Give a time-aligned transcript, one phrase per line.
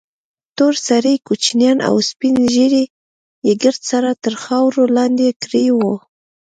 [0.57, 2.85] تور سرې کوچنيان او سپين ږيري
[3.47, 5.93] يې ګرد سره تر خارور لاندې کړي وو.